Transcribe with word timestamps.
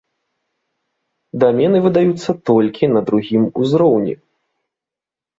Дамены 1.43 1.81
выдаюцца 1.85 2.35
толькі 2.49 2.89
на 2.93 3.01
другім 3.11 3.43
узроўні. 3.65 4.15